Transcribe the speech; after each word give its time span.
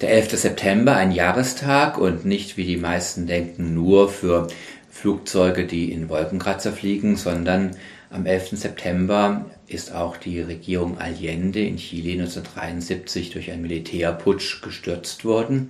Der 0.00 0.12
11. 0.12 0.30
September, 0.38 0.96
ein 0.96 1.12
Jahrestag 1.12 1.98
und 1.98 2.24
nicht, 2.24 2.56
wie 2.56 2.64
die 2.64 2.78
meisten 2.78 3.26
denken, 3.26 3.74
nur 3.74 4.08
für 4.08 4.48
Flugzeuge, 4.88 5.66
die 5.66 5.92
in 5.92 6.08
Wolkenkratzer 6.08 6.72
fliegen, 6.72 7.16
sondern 7.16 7.72
am 8.08 8.24
11. 8.24 8.52
September 8.52 9.44
ist 9.66 9.94
auch 9.94 10.16
die 10.16 10.40
Regierung 10.40 10.96
Allende 10.96 11.60
in 11.60 11.76
Chile 11.76 12.12
1973 12.12 13.28
durch 13.28 13.50
einen 13.50 13.60
Militärputsch 13.60 14.62
gestürzt 14.62 15.26
worden. 15.26 15.68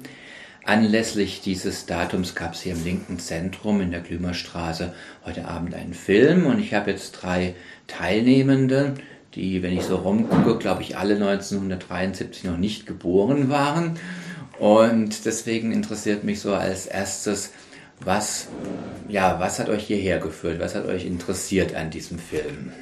Anlässlich 0.65 1.41
dieses 1.41 1.87
Datums 1.87 2.37
gab 2.37 2.55
es 2.55 2.63
hier 2.63 2.75
im 2.75 2.85
linken 2.85 3.19
Zentrum 3.19 3.81
in 3.81 3.91
der 3.91 4.01
Glümerstraße 4.01 4.95
heute 5.25 5.49
Abend 5.49 5.75
einen 5.75 5.95
Film 5.95 6.47
und 6.47 6.61
ich 6.61 6.73
habe 6.73 6.93
jetzt 6.93 7.13
drei 7.21 7.57
Teilnehmende, 7.89 8.95
die, 9.35 9.63
wenn 9.63 9.73
ich 9.73 9.83
so 9.83 9.97
rumgucke, 9.97 10.59
glaube 10.59 10.83
ich, 10.83 10.97
alle 10.97 11.15
1973 11.15 12.45
noch 12.45 12.57
nicht 12.57 12.87
geboren 12.87 13.49
waren. 13.49 13.99
Und 14.61 15.25
deswegen 15.25 15.73
interessiert 15.73 16.23
mich 16.23 16.41
so 16.41 16.55
als 16.55 16.87
erstes, 16.87 17.51
was, 18.01 18.49
ja, 19.09 19.41
was 19.41 19.59
hat 19.59 19.71
euch 19.71 19.87
hierher 19.87 20.19
geführt? 20.19 20.61
Was 20.61 20.75
hat 20.75 20.87
euch 20.87 21.07
interessiert 21.07 21.75
an 21.75 21.91
diesem 21.91 22.19
Film? 22.19 22.73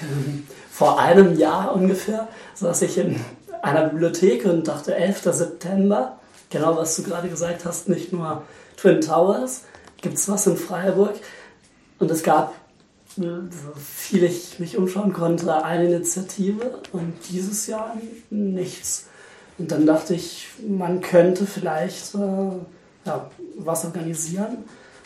Vor 0.70 1.00
einem 1.00 1.38
Jahr 1.38 1.74
ungefähr 1.74 2.28
saß 2.54 2.82
ich 2.82 2.98
in 2.98 3.18
einer 3.62 3.88
Bibliothek 3.88 4.44
und 4.44 4.68
dachte 4.68 4.94
11. 4.94 5.22
September, 5.22 6.18
genau 6.50 6.76
was 6.76 6.96
du 6.96 7.04
gerade 7.04 7.28
gesagt 7.28 7.64
hast, 7.64 7.88
nicht 7.88 8.12
nur 8.12 8.42
Twin 8.76 9.00
Towers, 9.00 9.62
gibt 10.02 10.16
es 10.16 10.28
was 10.28 10.46
in 10.46 10.58
Freiburg. 10.58 11.14
Und 11.98 12.10
es 12.10 12.22
gab 12.22 12.54
so 13.16 13.24
viel 13.76 14.24
ich 14.24 14.58
mich 14.58 14.76
umschauen 14.76 15.12
konnte, 15.12 15.64
eine 15.64 15.86
Initiative 15.86 16.80
und 16.92 17.14
dieses 17.30 17.66
Jahr 17.66 17.96
nichts. 18.30 19.06
Und 19.58 19.70
dann 19.70 19.86
dachte 19.86 20.14
ich, 20.14 20.48
man 20.66 21.00
könnte 21.00 21.46
vielleicht 21.46 22.14
äh, 22.14 22.18
ja, 23.04 23.30
was 23.58 23.84
organisieren. 23.84 24.58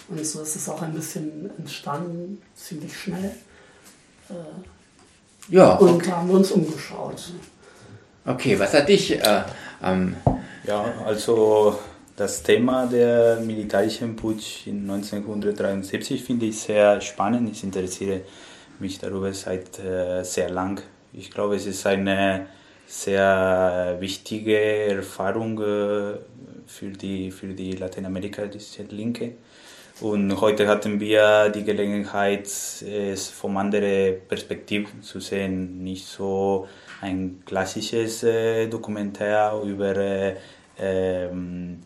Und 0.08 0.24
so 0.24 0.40
ist 0.40 0.54
es 0.54 0.68
auch 0.68 0.82
ein 0.82 0.94
bisschen 0.94 1.50
entstanden, 1.58 2.40
ziemlich 2.54 2.96
schnell. 2.96 3.32
Äh, 4.30 4.34
ja. 5.48 5.74
Okay. 5.74 5.84
Und 5.84 6.12
haben 6.12 6.30
uns 6.30 6.52
umgeschaut. 6.52 7.32
Okay, 8.24 8.58
was 8.58 8.74
hat 8.74 8.88
dich 8.88 9.12
äh, 9.12 9.42
ähm 9.82 10.16
Ja, 10.64 10.84
also 11.04 11.78
das 12.16 12.42
Thema 12.42 12.86
der 12.86 13.40
militärischen 13.40 14.16
Putsch 14.16 14.66
in 14.66 14.90
1973 14.90 16.24
finde 16.24 16.46
ich 16.46 16.60
sehr 16.60 17.00
spannend. 17.00 17.50
Ich 17.50 17.62
interessiere 17.62 18.22
mich 18.78 18.98
darüber 18.98 19.32
seit 19.32 19.78
äh, 19.78 20.22
sehr 20.24 20.50
lang. 20.50 20.80
Ich 21.12 21.30
glaube, 21.30 21.56
es 21.56 21.66
ist 21.66 21.86
eine 21.86 22.46
sehr 22.86 23.96
wichtige 24.00 24.58
Erfahrung 24.58 25.58
äh, 25.60 26.18
für 26.66 26.90
die, 26.90 27.30
für 27.30 27.48
die 27.48 27.72
lateinamerikanische 27.72 28.84
Linke. 28.84 29.32
Und 30.00 30.40
heute 30.40 30.68
hatten 30.68 31.00
wir 31.00 31.48
die 31.48 31.64
Gelegenheit, 31.64 32.46
es 32.46 33.28
von 33.28 33.56
anderen 33.56 34.20
Perspektiven 34.28 35.02
zu 35.02 35.20
sehen. 35.20 35.82
Nicht 35.82 36.06
so 36.06 36.68
ein 37.00 37.42
klassisches 37.46 38.22
äh, 38.22 38.66
Dokumentär 38.68 39.58
über 39.64 39.96
äh, 39.96 40.36
ähm, 40.78 41.82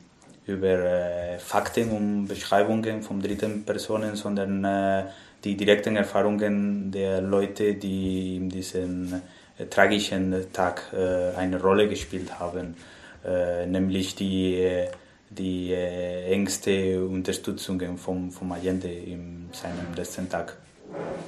über 0.46 0.68
äh, 0.68 1.38
Fakten 1.38 1.90
und 1.90 2.26
Beschreibungen 2.26 3.02
von 3.02 3.20
dritten 3.20 3.64
Personen, 3.64 4.16
sondern 4.16 4.64
äh, 4.64 5.04
die 5.44 5.56
direkten 5.56 5.96
Erfahrungen 5.96 6.90
der 6.90 7.20
Leute, 7.20 7.74
die 7.74 8.36
in 8.36 8.48
diesem 8.48 9.14
äh, 9.14 9.20
tragischen 9.68 10.52
Tag 10.52 10.92
äh, 10.92 11.36
eine 11.36 11.60
Rolle 11.60 11.88
gespielt 11.88 12.38
haben, 12.38 12.76
äh, 13.24 13.66
nämlich 13.66 14.14
die, 14.14 14.54
äh, 14.56 14.88
die 15.28 15.72
engste 15.72 17.04
Unterstützung 17.04 17.98
von, 17.98 18.30
von 18.30 18.52
Allende 18.52 18.90
in 18.90 19.48
seinem 19.52 19.94
letzten 19.96 20.28
Tag. 20.28 20.56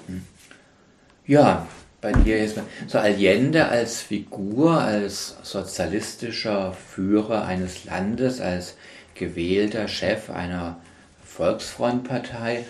Hm. 0.06 0.22
Ja, 1.26 1.66
bei 2.00 2.10
dir 2.10 2.42
ist 2.42 2.60
so 2.88 2.98
Allende 2.98 3.68
als 3.68 4.00
Figur, 4.00 4.80
als 4.80 5.36
sozialistischer 5.42 6.72
Führer 6.72 7.44
eines 7.44 7.84
Landes, 7.84 8.40
als 8.40 8.76
gewählter 9.14 9.86
Chef 9.86 10.28
einer 10.28 10.80
Volksfrontpartei. 11.24 12.64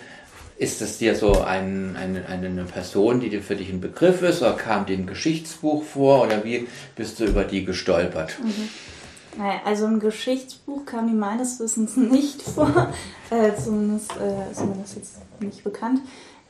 Ist 0.63 0.79
das 0.79 0.97
dir 0.97 1.13
so 1.13 1.41
ein, 1.41 1.97
eine, 1.97 2.25
eine 2.25 2.63
Person, 2.63 3.19
die 3.19 3.29
dir 3.29 3.41
für 3.41 3.57
dich 3.57 3.69
ein 3.69 3.81
Begriff 3.81 4.21
ist, 4.21 4.41
oder 4.41 4.53
kam 4.53 4.85
dir 4.85 4.97
ein 4.97 5.07
Geschichtsbuch 5.07 5.83
vor, 5.83 6.23
oder 6.23 6.45
wie 6.45 6.69
bist 6.95 7.19
du 7.19 7.25
über 7.25 7.43
die 7.43 7.65
gestolpert? 7.65 8.39
Mhm. 8.41 8.69
Naja, 9.37 9.59
also 9.65 9.87
ein 9.87 9.99
Geschichtsbuch 9.99 10.85
kam 10.85 11.07
mir 11.07 11.19
meines 11.19 11.59
Wissens 11.59 11.97
nicht 11.97 12.41
vor, 12.41 12.93
äh, 13.29 13.51
zumindest 13.61 14.13
äh, 14.13 14.51
ist 14.51 14.61
mir 14.61 14.77
das 14.81 14.95
jetzt 14.95 15.17
nicht 15.41 15.65
bekannt. 15.65 15.99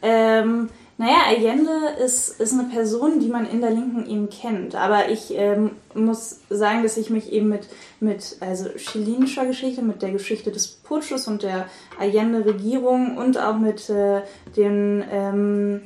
Ähm, 0.03 0.69
naja, 1.03 1.25
Allende 1.27 2.01
ist, 2.01 2.39
ist 2.39 2.53
eine 2.53 2.69
Person, 2.69 3.19
die 3.19 3.27
man 3.27 3.45
in 3.45 3.59
der 3.59 3.71
Linken 3.71 4.09
eben 4.09 4.29
kennt. 4.29 4.73
Aber 4.73 5.09
ich 5.09 5.33
ähm, 5.35 5.71
muss 5.93 6.39
sagen, 6.49 6.81
dass 6.81 6.95
ich 6.95 7.09
mich 7.09 7.29
eben 7.33 7.49
mit, 7.49 7.67
mit 7.99 8.37
also 8.39 8.69
chilenischer 8.77 9.45
Geschichte, 9.45 9.81
mit 9.81 10.01
der 10.01 10.11
Geschichte 10.11 10.49
des 10.49 10.69
Putsches 10.69 11.27
und 11.27 11.43
der 11.43 11.65
Allende-Regierung 11.99 13.17
und 13.17 13.37
auch 13.37 13.57
mit 13.57 13.89
äh, 13.89 14.21
den 14.55 15.03
ähm, 15.11 15.81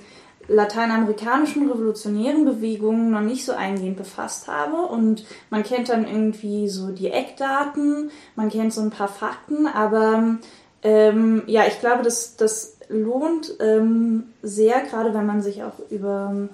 lateinamerikanischen 0.48 1.68
revolutionären 1.68 2.46
Bewegungen 2.46 3.10
noch 3.10 3.22
nicht 3.22 3.44
so 3.44 3.54
eingehend 3.54 3.98
befasst 3.98 4.48
habe. 4.48 4.84
Und 4.84 5.26
man 5.50 5.64
kennt 5.64 5.90
dann 5.90 6.06
irgendwie 6.06 6.70
so 6.70 6.92
die 6.92 7.10
Eckdaten, 7.10 8.12
man 8.36 8.50
kennt 8.50 8.72
so 8.72 8.82
ein 8.82 8.92
paar 8.92 9.10
Fakten, 9.10 9.66
aber 9.66 10.38
ähm, 10.84 11.42
ja, 11.48 11.66
ich 11.66 11.80
glaube, 11.80 12.04
dass 12.04 12.36
das 12.36 12.77
lohnt 12.90 13.54
ähm, 13.60 14.34
sehr, 14.42 14.82
gerade 14.82 15.14
wenn 15.14 15.26
man 15.26 15.42
sich 15.42 15.64
auch 15.64 15.80
über 15.90 16.50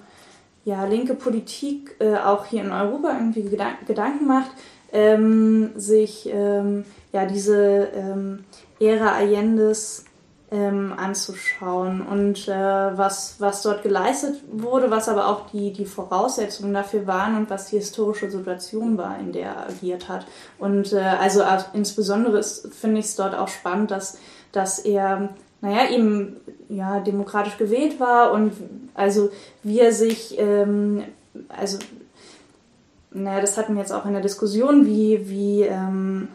ja, 0.64 0.84
linke 0.84 1.14
Politik 1.14 1.96
äh, 1.98 2.16
auch 2.16 2.46
hier 2.46 2.62
in 2.62 2.72
Europa 2.72 3.12
irgendwie 3.12 3.42
Gedan 3.42 3.74
Gedanken 3.86 4.26
macht, 4.26 4.50
ähm, 4.92 5.72
sich 5.76 6.28
ähm, 6.32 6.84
ja, 7.12 7.26
diese 7.26 7.88
ähm, 7.94 8.44
Ära 8.80 9.12
Allendes 9.12 10.04
ähm, 10.50 10.92
anzuschauen 10.96 12.00
und 12.00 12.48
äh, 12.48 12.52
was, 12.52 13.36
was 13.40 13.62
dort 13.62 13.82
geleistet 13.82 14.40
wurde, 14.52 14.90
was 14.90 15.08
aber 15.08 15.26
auch 15.26 15.50
die, 15.50 15.72
die 15.72 15.84
Voraussetzungen 15.84 16.72
dafür 16.72 17.06
waren 17.06 17.36
und 17.36 17.50
was 17.50 17.70
die 17.70 17.78
historische 17.78 18.30
Situation 18.30 18.96
war, 18.96 19.18
in 19.18 19.32
der 19.32 19.46
er 19.46 19.68
agiert 19.68 20.08
hat. 20.08 20.26
Und 20.58 20.92
äh, 20.92 21.00
also 21.00 21.40
äh, 21.40 21.58
insbesondere 21.72 22.42
finde 22.42 23.00
ich 23.00 23.06
es 23.06 23.16
dort 23.16 23.34
auch 23.34 23.48
spannend, 23.48 23.90
dass, 23.90 24.18
dass 24.52 24.78
er 24.78 25.30
naja, 25.64 25.90
eben 25.90 26.36
ja, 26.68 27.00
demokratisch 27.00 27.56
gewählt 27.56 27.98
war 27.98 28.32
und 28.32 28.52
also 28.92 29.30
wie 29.62 29.80
er 29.80 29.92
sich, 29.92 30.38
ähm, 30.38 31.04
also, 31.48 31.78
naja, 33.10 33.40
das 33.40 33.56
hatten 33.56 33.74
wir 33.74 33.80
jetzt 33.80 33.92
auch 33.92 34.04
in 34.04 34.12
der 34.12 34.20
Diskussion, 34.20 34.84
wie, 34.84 35.28
wie, 35.30 35.62
ähm, 35.62 36.28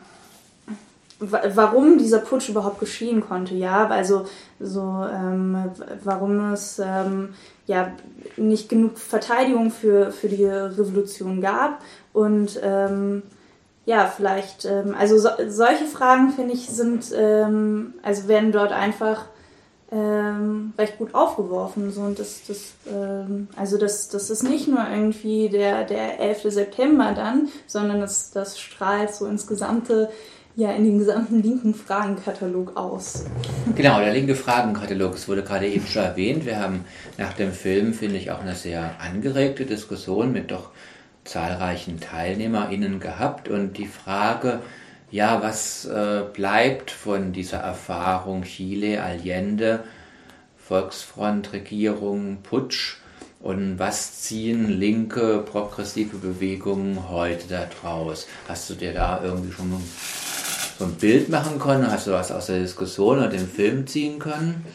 warum 1.20 2.00
dieser 2.00 2.20
Putsch 2.20 2.50
überhaupt 2.50 2.80
geschehen 2.80 3.22
konnte, 3.22 3.54
ja, 3.54 3.88
also 3.88 4.26
so, 4.60 5.06
ähm, 5.14 5.58
warum 6.04 6.54
es 6.54 6.82
ähm, 6.84 7.36
ja 7.68 7.92
nicht 8.36 8.68
genug 8.68 8.98
Verteidigung 8.98 9.70
für, 9.70 10.12
für 10.12 10.28
die 10.28 10.46
Revolution 10.46 11.40
gab 11.40 11.82
und 12.14 12.60
ähm, 12.64 13.22
ja, 13.90 14.06
vielleicht, 14.06 14.66
ähm, 14.66 14.94
also 14.96 15.18
so, 15.18 15.30
solche 15.48 15.86
Fragen, 15.86 16.30
finde 16.30 16.54
ich, 16.54 16.68
sind, 16.68 17.06
ähm, 17.12 17.96
also 18.04 18.28
werden 18.28 18.52
dort 18.52 18.72
einfach 18.72 19.26
ähm, 19.92 20.74
recht 20.78 21.00
gut 21.00 21.16
aufgeworfen. 21.16 21.92
So, 21.92 22.02
und 22.02 22.20
das, 22.20 22.44
das, 22.48 22.74
ähm, 22.88 23.48
also 23.56 23.80
das, 23.80 24.10
das 24.10 24.30
ist 24.30 24.44
nicht 24.44 24.68
nur 24.68 24.86
irgendwie 24.88 25.50
der, 25.50 25.86
der 25.86 26.20
11. 26.20 26.54
September 26.54 27.14
dann, 27.16 27.48
sondern 27.66 28.00
das, 28.00 28.30
das 28.30 28.60
strahlt 28.60 29.12
so 29.12 29.26
ins 29.26 29.48
gesamte, 29.48 30.12
ja, 30.56 30.72
in 30.72 30.84
den 30.84 31.00
gesamten 31.00 31.42
linken 31.42 31.74
Fragenkatalog 31.74 32.78
aus. 32.78 33.26
Genau, 33.76 34.00
der 34.00 34.14
linke 34.14 34.36
Fragenkatalog, 34.36 35.16
es 35.16 35.28
wurde 35.28 35.42
gerade 35.42 35.68
eben 35.68 35.88
schon 35.88 36.04
erwähnt. 36.04 36.46
Wir 36.46 36.60
haben 36.60 36.86
nach 37.18 37.34
dem 37.34 37.54
Film, 37.54 37.96
finde 37.96 38.18
ich, 38.18 38.30
auch 38.30 38.42
eine 38.42 38.54
sehr 38.54 38.98
angeregte 39.00 39.66
Diskussion 39.66 40.32
mit 40.32 40.52
doch 40.52 40.70
zahlreichen 41.24 42.00
TeilnehmerInnen 42.00 43.00
gehabt 43.00 43.50
und 43.50 43.78
die 43.78 43.88
Frage, 43.88 44.62
ja, 45.12 45.42
was 45.42 45.86
äh, 45.86 46.24
bleibt 46.34 46.92
von 46.92 47.34
dieser 47.34 47.60
Erfahrung 47.60 48.44
Chile, 48.44 49.02
Allende, 49.02 49.84
Volksfrontregierung, 50.58 52.40
Putsch 52.44 52.98
und 53.40 53.80
was 53.80 54.22
ziehen 54.22 54.70
linke, 54.70 55.40
progressive 55.40 56.18
Bewegungen 56.18 57.10
heute 57.10 57.48
daraus? 57.48 58.28
Hast 58.48 58.70
du 58.70 58.76
dir 58.76 58.94
da 58.94 59.24
irgendwie 59.24 59.52
schon 59.52 59.82
so 60.78 60.86
ein 60.86 60.94
Bild 60.94 61.30
machen 61.30 61.58
können? 61.58 61.92
Hast 61.92 62.08
du 62.08 62.12
was 62.12 62.32
aus 62.32 62.48
der 62.48 62.60
Diskussion 62.60 63.18
oder 63.18 63.30
dem 63.30 63.48
Film 63.48 63.88
ziehen 63.88 64.20
können? 64.20 64.66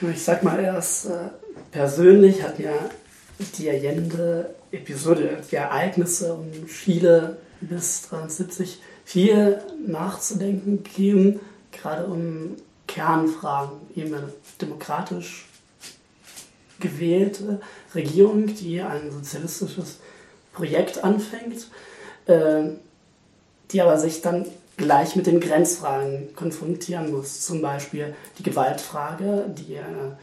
Ich 0.00 0.22
sag 0.22 0.42
mal, 0.42 0.58
erst 0.62 1.06
äh, 1.06 1.30
persönlich 1.70 2.42
hat 2.42 2.58
ja 2.58 2.72
die 3.38 3.70
Allende-Episode, 3.70 5.42
die 5.50 5.56
Ereignisse 5.56 6.34
um 6.34 6.66
Chile 6.66 7.38
bis 7.60 8.04
1973 8.04 8.80
viel 9.04 9.60
nachzudenken 9.86 10.82
gegeben, 10.82 11.40
gerade 11.72 12.06
um 12.06 12.56
Kernfragen, 12.86 13.80
eben 13.96 14.14
eine 14.14 14.32
demokratisch 14.60 15.48
gewählte 16.80 17.60
Regierung, 17.94 18.46
die 18.54 18.80
ein 18.80 19.10
sozialistisches 19.10 19.98
Projekt 20.52 21.02
anfängt, 21.02 21.68
äh, 22.26 22.70
die 23.70 23.80
aber 23.80 23.98
sich 23.98 24.22
dann 24.22 24.46
gleich 24.76 25.16
mit 25.16 25.26
den 25.26 25.40
Grenzfragen 25.40 26.34
konfrontieren 26.34 27.10
muss. 27.10 27.42
Zum 27.42 27.62
Beispiel 27.62 28.14
die 28.38 28.42
Gewaltfrage, 28.42 29.46
die 29.48 29.78
eine 29.78 30.18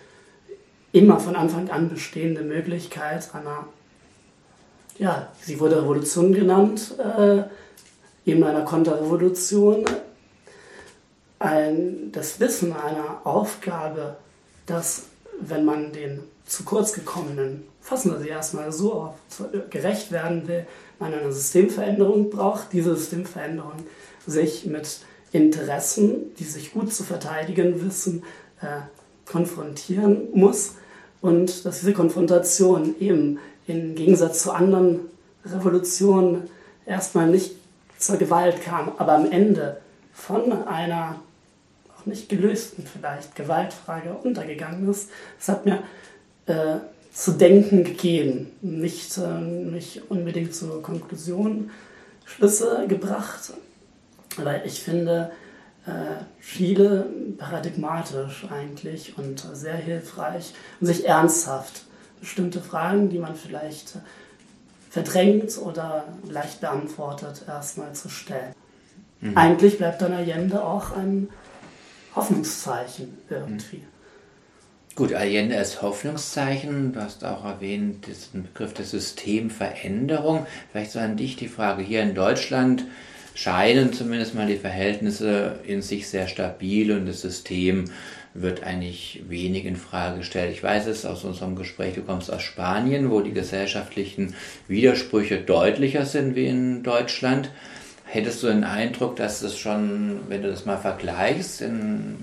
immer 0.94 1.20
von 1.20 1.36
Anfang 1.36 1.70
an 1.70 1.90
bestehende 1.90 2.42
Möglichkeit 2.42 3.34
einer, 3.34 3.68
ja, 4.98 5.30
sie 5.42 5.60
wurde 5.60 5.82
Revolution 5.82 6.34
genannt, 6.34 6.96
äh, 7.00 7.44
eben 8.26 8.44
einer 8.44 8.66
Konterrevolution, 8.66 9.86
ein, 11.40 12.12
das 12.12 12.40
Wissen 12.40 12.74
einer 12.74 13.22
Aufgabe, 13.24 14.18
dass, 14.66 15.04
wenn 15.40 15.66
man 15.66 15.92
den 15.92 16.20
zu 16.46 16.64
kurz 16.64 16.94
gekommenen, 16.94 17.64
fassen 17.82 18.12
wir 18.12 18.20
sie 18.20 18.28
erstmal 18.28 18.72
so 18.72 18.94
auf, 18.94 19.16
gerecht 19.70 20.12
werden 20.12 20.48
will, 20.48 20.68
man 21.00 21.14
eine 21.14 21.32
Systemveränderung 21.32 22.30
braucht, 22.30 22.74
diese 22.74 22.96
Systemveränderung 22.96 23.74
sich 24.28 24.66
mit 24.66 25.00
Interessen, 25.32 26.36
die 26.38 26.44
sich 26.44 26.74
gut 26.74 26.94
zu 26.94 27.04
verteidigen 27.04 27.84
wissen, 27.84 28.24
äh, 28.62 28.82
konfrontieren 29.26 30.28
muss 30.34 30.76
und 31.22 31.66
dass 31.66 31.80
diese 31.80 31.94
Konfrontation 31.94 32.96
eben 33.00 33.40
im 33.68 33.96
Gegensatz 33.96 34.44
zu 34.44 34.52
anderen 34.52 35.02
Revolutionen 35.46 36.50
erstmal 36.86 37.28
nicht 37.28 37.56
zur 37.98 38.18
Gewalt 38.18 38.62
kam, 38.64 38.92
aber 38.98 39.14
am 39.14 39.32
Ende 39.32 39.78
von 40.14 40.52
einer 40.68 41.20
auch 41.96 42.06
nicht 42.06 42.30
gelösten 42.30 42.86
vielleicht 42.92 43.36
Gewaltfrage 43.36 44.14
untergegangen 44.14 44.90
ist. 44.90 45.10
Das 45.38 45.50
hat 45.50 45.66
mir 45.66 45.84
äh, 46.48 46.78
zu 47.14 47.34
denken 47.34 47.84
gegeben, 47.84 48.52
nicht, 48.62 49.18
äh, 49.18 49.40
nicht 49.40 50.10
unbedingt 50.10 50.56
zur 50.56 50.82
Konklusion 50.82 51.70
Schlüsse 52.26 52.86
gebracht, 52.88 53.54
aber 54.38 54.66
ich 54.66 54.82
finde 54.82 55.32
äh, 55.86 56.42
Chile 56.42 57.10
paradigmatisch 57.38 58.46
eigentlich 58.52 59.18
und 59.18 59.46
sehr 59.54 59.76
hilfreich 59.76 60.54
und 60.80 60.88
sich 60.88 61.08
ernsthaft 61.08 61.86
bestimmte 62.20 62.62
Fragen, 62.62 63.10
die 63.10 63.18
man 63.18 63.36
vielleicht 63.36 63.98
verdrängt 64.90 65.58
oder 65.58 66.06
leicht 66.30 66.62
beantwortet, 66.62 67.44
erstmal 67.48 67.94
zu 67.94 68.10
stellen. 68.10 68.54
Mhm. 69.22 69.38
Eigentlich 69.38 69.78
bleibt 69.78 70.02
dann 70.02 70.14
Allende 70.14 70.64
auch 70.64 70.92
ein 70.96 71.30
Hoffnungszeichen 72.16 73.18
irgendwie. 73.30 73.78
Mhm. 73.78 73.92
Gut, 74.96 75.14
Allende 75.14 75.56
ist 75.56 75.82
Hoffnungszeichen. 75.82 76.94
Du 76.94 77.02
hast 77.02 77.24
auch 77.24 77.46
erwähnt 77.46 78.08
diesen 78.08 78.44
Begriff 78.44 78.74
der 78.74 78.86
Systemveränderung. 78.86 80.46
Vielleicht 80.72 80.92
so 80.92 81.00
an 81.00 81.16
dich 81.16 81.38
die 81.38 81.48
Frage 81.48 81.82
hier 81.82 82.04
in 82.04 82.14
Deutschland 82.14 82.86
scheinen 83.36 83.94
zumindest 83.94 84.36
mal 84.36 84.48
die 84.48 84.58
Verhältnisse 84.58 85.60
in 85.66 85.82
sich 85.82 86.08
sehr 86.08 86.28
stabil 86.28 86.92
und 86.92 87.06
das 87.06 87.22
System 87.22 87.86
wird 88.34 88.64
eigentlich 88.64 89.24
wenig 89.28 89.66
in 89.66 89.76
Frage 89.76 90.20
gestellt. 90.20 90.52
Ich 90.54 90.64
weiß 90.64 90.88
es 90.88 91.06
aus 91.06 91.24
unserem 91.24 91.56
Gespräch, 91.56 91.96
du 91.96 92.02
kommst 92.02 92.32
aus 92.32 92.42
Spanien, 92.42 93.12
wo 93.12 93.22
die 93.22 93.34
gesellschaftlichen 93.34 94.36
Widersprüche 94.68 95.42
deutlicher 95.42 96.06
sind 96.06 96.36
wie 96.36 96.48
in 96.48 96.84
Deutschland. 96.84 97.52
Hättest 98.06 98.44
du 98.44 98.48
den 98.48 98.64
Eindruck, 98.64 99.16
dass 99.18 99.42
es 99.42 99.58
schon, 99.58 100.22
wenn 100.30 100.42
du 100.42 100.50
das 100.50 100.66
mal 100.66 100.78
vergleichst, 100.78 101.62
in 101.62 102.18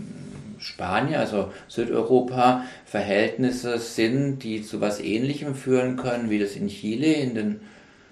Spanien, 0.58 1.20
also 1.20 1.52
Südeuropa, 1.68 2.64
Verhältnisse 2.84 3.78
sind, 3.78 4.40
die 4.40 4.62
zu 4.62 4.80
was 4.80 5.00
Ähnlichem 5.00 5.54
führen 5.54 5.96
können, 5.96 6.30
wie 6.30 6.38
das 6.38 6.56
in 6.56 6.68
Chile 6.68 7.12
in 7.12 7.34
den 7.34 7.60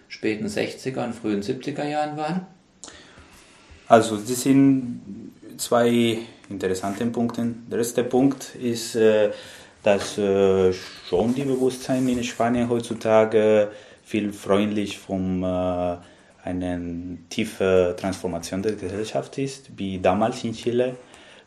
späten 0.08 0.46
60er 0.46 1.04
und 1.04 1.14
frühen 1.14 1.42
70er 1.42 1.84
Jahren 1.84 2.16
waren? 2.16 2.46
Also, 3.88 4.16
das 4.16 4.42
sind 4.42 5.32
zwei 5.58 6.18
interessante 6.48 7.06
Punkte. 7.06 7.54
Der 7.70 7.78
erste 7.78 8.02
Punkt 8.02 8.54
ist, 8.56 8.96
äh, 8.96 9.30
dass 9.82 10.18
äh, 10.18 10.72
schon 10.72 11.34
die 11.34 11.44
Bewusstsein 11.44 12.08
in 12.08 12.24
Spanien 12.24 12.68
heutzutage 12.68 13.70
viel 14.04 14.32
freundlich 14.32 14.98
von 14.98 15.42
äh, 15.42 15.96
einer 16.42 16.80
tiefen 17.28 17.96
Transformation 17.96 18.62
der 18.62 18.72
Gesellschaft 18.72 19.38
ist, 19.38 19.70
wie 19.76 19.98
damals 20.00 20.42
in 20.42 20.52
Chile. 20.52 20.96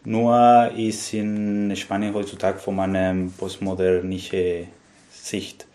Nur 0.06 0.72
ist 0.78 1.14
in 1.14 1.76
Spanien 1.76 2.14
heutzutage 2.14 2.60
von 2.60 2.80
einer 2.80 3.30
postmodernischen 3.38 4.68
Sicht 5.12 5.68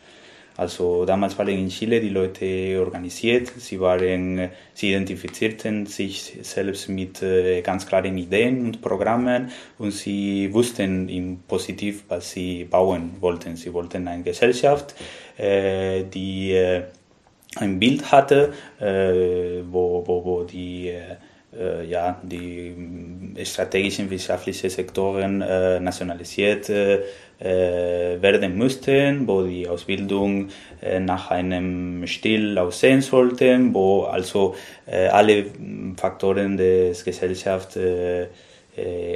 also 0.56 1.04
damals 1.04 1.36
waren 1.36 1.48
in 1.48 1.68
Chile 1.68 2.00
die 2.00 2.10
Leute 2.10 2.80
organisiert, 2.80 3.48
sie, 3.56 3.80
waren, 3.80 4.50
sie 4.72 4.90
identifizierten 4.90 5.86
sich 5.86 6.38
selbst 6.42 6.88
mit 6.88 7.22
äh, 7.22 7.60
ganz 7.60 7.86
klaren 7.86 8.16
Ideen 8.16 8.66
und 8.66 8.80
Programmen 8.80 9.50
und 9.78 9.90
sie 9.90 10.52
wussten 10.52 11.08
im 11.08 11.40
Positiv, 11.48 12.04
was 12.08 12.30
sie 12.30 12.64
bauen 12.64 13.16
wollten. 13.20 13.56
Sie 13.56 13.72
wollten 13.72 14.06
eine 14.06 14.22
Gesellschaft, 14.22 14.94
äh, 15.36 16.04
die 16.04 16.52
äh, 16.52 16.82
ein 17.56 17.78
Bild 17.78 18.10
hatte, 18.10 18.52
wo, 18.80 20.02
wo, 20.04 20.24
wo 20.24 20.42
die 20.42 20.92
ja, 21.88 22.20
die 22.24 22.74
strategischen 23.44 24.10
wirtschaftlichen 24.10 24.70
Sektoren 24.70 25.38
nationalisiert 25.38 26.68
äh, 26.68 27.02
werden 27.44 28.56
müssten, 28.56 29.26
wo 29.28 29.42
die 29.42 29.68
Ausbildung 29.68 30.48
äh, 30.80 30.98
nach 31.00 31.30
einem 31.30 32.06
Stil 32.06 32.58
aussehen 32.58 33.00
sollte, 33.00 33.58
wo 33.72 34.02
also 34.02 34.54
äh, 34.86 35.08
alle 35.08 35.46
Faktoren 35.96 36.56
des 36.56 37.04
Gesellschafts 37.04 37.78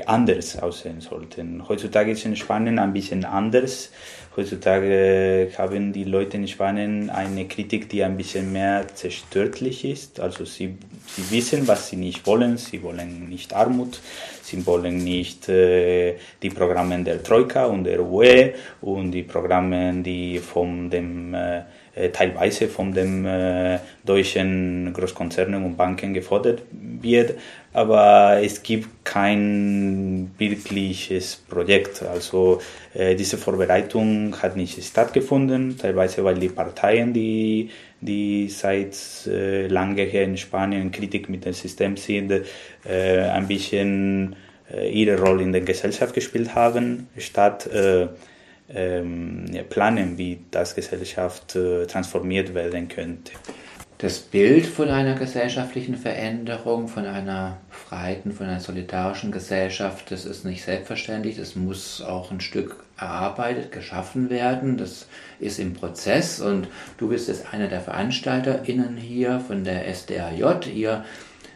anders 0.06 0.56
aussehen 0.56 1.00
sollten. 1.00 1.68
Heutzutage 1.68 2.12
ist 2.12 2.24
in 2.24 2.36
Spanien 2.36 2.78
ein 2.78 2.92
bisschen 2.92 3.24
anders. 3.24 3.90
Heutzutage 4.38 5.50
haben 5.58 5.92
die 5.92 6.04
Leute 6.04 6.36
in 6.36 6.46
Spanien 6.46 7.10
eine 7.10 7.48
Kritik, 7.48 7.88
die 7.88 8.04
ein 8.04 8.16
bisschen 8.16 8.52
mehr 8.52 8.86
zerstörtlich 8.94 9.84
ist. 9.84 10.20
Also 10.20 10.44
sie, 10.44 10.78
sie 11.08 11.30
wissen, 11.30 11.66
was 11.66 11.88
sie 11.88 11.96
nicht 11.96 12.26
wollen. 12.26 12.56
Sie 12.56 12.82
wollen 12.82 13.28
nicht 13.28 13.52
Armut, 13.54 14.00
sie 14.42 14.64
wollen 14.66 14.98
nicht 15.02 15.48
äh, 15.48 16.16
die 16.42 16.50
Programme 16.50 17.02
der 17.02 17.22
Troika 17.22 17.66
und 17.66 17.84
der 17.84 18.00
UE 18.00 18.54
und 18.80 19.12
die 19.12 19.22
Programme, 19.22 20.02
die 20.02 20.38
von 20.38 20.90
dem 20.90 21.34
äh, 21.34 21.62
teilweise 22.10 22.68
von 22.68 22.92
den 22.92 23.24
äh, 23.24 23.78
deutschen 24.04 24.92
Großkonzernen 24.92 25.64
und 25.64 25.76
Banken 25.76 26.14
gefordert 26.14 26.62
wird, 26.70 27.34
aber 27.72 28.40
es 28.42 28.62
gibt 28.62 29.04
kein 29.04 30.30
wirkliches 30.38 31.36
Projekt. 31.36 32.02
Also 32.02 32.60
äh, 32.94 33.14
diese 33.14 33.36
Vorbereitung 33.36 34.34
hat 34.40 34.56
nicht 34.56 34.82
stattgefunden, 34.82 35.76
teilweise 35.76 36.24
weil 36.24 36.36
die 36.36 36.48
Parteien, 36.48 37.12
die, 37.12 37.70
die 38.00 38.48
seit 38.48 38.96
äh, 39.26 39.66
lange 39.66 40.02
hier 40.02 40.22
in 40.22 40.36
Spanien 40.36 40.90
Kritik 40.90 41.28
mit 41.28 41.44
dem 41.44 41.52
System 41.52 41.96
sind, 41.96 42.32
äh, 42.84 43.20
ein 43.20 43.46
bisschen 43.48 44.36
äh, 44.72 44.90
ihre 44.90 45.20
Rolle 45.20 45.42
in 45.42 45.52
der 45.52 45.62
Gesellschaft 45.62 46.14
gespielt 46.14 46.54
haben, 46.54 47.08
statt 47.16 47.68
ähm, 47.72 48.10
planen, 48.68 50.18
wie 50.18 50.40
das 50.50 50.74
Gesellschaft 50.74 51.56
äh, 51.56 51.86
transformiert 51.86 52.54
werden 52.54 52.88
könnte. 52.88 53.32
Das 53.98 54.20
Bild 54.20 54.66
von 54.66 54.90
einer 54.90 55.14
gesellschaftlichen 55.14 55.96
Veränderung, 55.96 56.86
von 56.86 57.04
einer 57.04 57.56
freien, 57.68 58.30
von 58.30 58.46
einer 58.46 58.60
solidarischen 58.60 59.32
Gesellschaft, 59.32 60.12
das 60.12 60.24
ist 60.24 60.44
nicht 60.44 60.62
selbstverständlich. 60.62 61.36
Das 61.36 61.56
muss 61.56 62.00
auch 62.00 62.30
ein 62.30 62.40
Stück 62.40 62.76
erarbeitet, 62.96 63.72
geschaffen 63.72 64.30
werden. 64.30 64.76
Das 64.76 65.08
ist 65.40 65.58
im 65.58 65.74
Prozess 65.74 66.40
und 66.40 66.68
du 66.98 67.08
bist 67.08 67.26
jetzt 67.26 67.52
einer 67.52 67.66
der 67.66 67.80
VeranstalterInnen 67.80 68.96
hier 68.96 69.40
von 69.40 69.64
der 69.64 69.92
SDAJ. 69.92 70.68
Ihr 70.72 71.04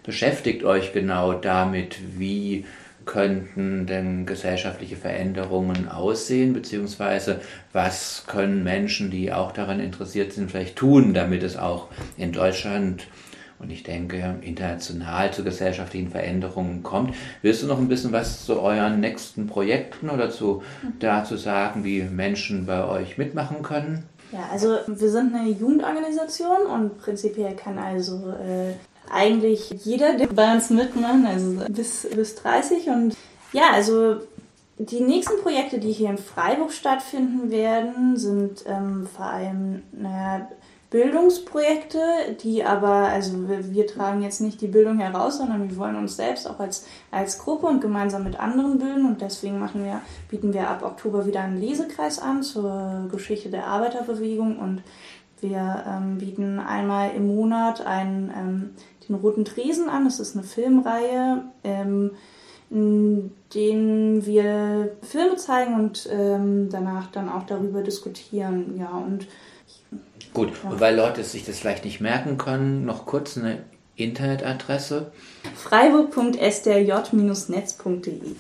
beschäftigt 0.03 0.65
euch 0.65 0.93
genau 0.93 1.35
damit, 1.35 1.99
wie 2.19 2.65
könnten 3.05 3.87
denn 3.87 4.27
gesellschaftliche 4.27 4.97
Veränderungen 4.97 5.89
aussehen, 5.89 6.53
beziehungsweise 6.53 7.41
was 7.73 8.25
können 8.27 8.65
Menschen, 8.65 9.11
die 9.11 9.33
auch 9.33 9.53
daran 9.53 9.81
interessiert 9.81 10.33
sind, 10.33 10.51
vielleicht 10.51 10.77
tun, 10.77 11.15
damit 11.15 11.43
es 11.43 11.57
auch 11.57 11.89
in 12.17 12.33
Deutschland 12.33 13.07
und 13.63 13.71
ich 13.71 13.85
denke 13.85 14.37
international 14.41 15.33
zu 15.33 15.45
gesellschaftlichen 15.45 16.11
Veränderungen 16.11 16.83
kommt. 16.83 17.15
Willst 17.43 17.63
du 17.63 17.69
noch 17.69 17.79
ein 17.79 17.87
bisschen 17.87 18.11
was 18.11 18.45
zu 18.45 18.61
euren 18.61 18.99
nächsten 18.99 19.47
Projekten 19.47 20.11
oder 20.11 20.31
zu, 20.31 20.63
dazu 20.99 21.37
sagen, 21.37 21.85
wie 21.85 22.03
Menschen 22.03 22.67
bei 22.67 22.85
euch 22.85 23.19
mitmachen 23.19 23.63
können? 23.63 24.05
Ja, 24.33 24.49
also 24.51 24.79
wir 24.89 25.11
sind 25.11 25.35
eine 25.35 25.51
Jugendorganisation 25.51 26.67
und 26.67 26.99
prinzipiell 26.99 27.55
kann 27.55 27.79
also 27.79 28.31
äh, 28.31 28.73
eigentlich 29.13 29.71
jeder, 29.85 30.15
der 30.15 30.29
bei 30.29 30.53
uns 30.53 30.71
mitmacht, 30.71 31.27
also 31.27 31.61
bis, 31.69 32.09
bis 32.15 32.35
30 32.37 32.89
und 32.89 33.17
ja, 33.53 33.71
also 33.73 34.17
die 34.79 35.01
nächsten 35.01 35.41
Projekte, 35.43 35.79
die 35.79 35.93
hier 35.93 36.11
in 36.11 36.19
Freiburg 36.19 36.73
stattfinden 36.73 37.51
werden, 37.51 38.17
sind 38.17 38.65
ähm, 38.67 39.07
vor 39.15 39.27
allem 39.27 39.83
naja, 39.93 40.49
Bildungsprojekte, 40.93 42.01
die 42.43 42.65
aber, 42.65 43.09
also 43.09 43.49
wir, 43.49 43.73
wir, 43.73 43.87
tragen 43.87 44.23
jetzt 44.23 44.43
nicht 44.43 44.61
die 44.61 44.67
Bildung 44.67 44.99
heraus, 44.99 45.39
sondern 45.39 45.71
wir 45.71 45.77
wollen 45.79 45.97
uns 45.97 46.17
selbst 46.17 46.49
auch 46.49 46.61
als, 46.61 46.87
als 47.11 47.39
Gruppe 47.39 47.67
und 47.67 47.81
gemeinsam 47.81 48.25
mit 48.25 48.39
anderen 48.39 48.79
bilden. 48.79 49.07
Und 49.07 49.23
deswegen 49.23 49.59
machen 49.59 49.85
wir, 49.85 50.03
bieten 50.29 50.53
wir 50.53 50.69
ab 50.69 50.83
Oktober 50.83 51.25
wieder 51.25 51.41
einen 51.41 51.59
Lesekreis 51.59 52.19
an 52.19 52.43
zur 52.43 53.09
Geschichte 53.11 53.49
der 53.49 53.69
Arbeiterbewegung. 53.69 54.59
Und 54.59 54.83
wir 55.41 55.83
ähm, 55.89 56.19
bieten 56.19 56.61
einmal 56.61 57.13
im 57.17 57.27
Monat 57.27 57.87
einen, 57.87 58.31
ähm, 58.37 58.71
den 59.13 59.21
Roten 59.21 59.45
Tresen 59.45 59.89
an. 59.89 60.05
Das 60.05 60.21
ist 60.21 60.37
eine 60.37 60.45
Filmreihe, 60.45 61.45
ähm, 61.65 62.13
in 62.71 63.33
denen 63.55 64.25
wir 64.25 64.93
Filme 65.03 65.37
zeigen 65.37 65.75
und 65.75 66.09
ähm, 66.11 66.69
danach 66.71 67.11
dann 67.11 67.29
auch 67.29 67.47
darüber 67.47 67.83
diskutieren. 67.83 68.79
Ja, 68.79 68.91
und 68.91 69.27
Gut, 70.35 70.51
ja. 70.65 70.71
und 70.71 70.81
weil 70.81 70.97
Leute 70.97 71.23
sich 71.25 71.45
das 71.45 71.59
vielleicht 71.59 71.85
nicht 71.85 72.01
merken 72.01 72.39
können, 72.39 72.87
noch 72.87 73.05
kurz 73.05 73.37
eine 73.37 73.65
Internetadresse. 73.97 75.13
freiburg.strj-netz.de 75.55 78.37